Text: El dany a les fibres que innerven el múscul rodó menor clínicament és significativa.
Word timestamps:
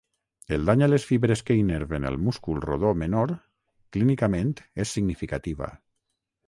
El 0.55 0.63
dany 0.69 0.83
a 0.85 0.87
les 0.91 1.03
fibres 1.09 1.43
que 1.49 1.57
innerven 1.59 2.07
el 2.11 2.17
múscul 2.29 2.59
rodó 2.65 2.95
menor 3.03 3.37
clínicament 3.97 4.55
és 4.87 4.97
significativa. 4.99 5.73